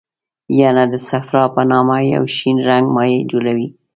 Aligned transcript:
ینه 0.59 0.83
د 0.91 0.95
صفرا 1.09 1.43
په 1.55 1.61
نامه 1.71 1.95
یو 2.13 2.23
شین 2.35 2.57
رنګه 2.69 2.91
مایع 2.95 3.21
جوړوي. 3.31 3.67